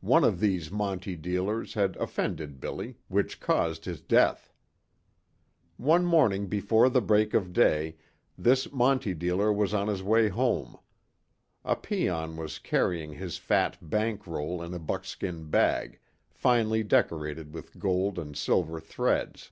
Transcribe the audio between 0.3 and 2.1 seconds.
these monte dealers had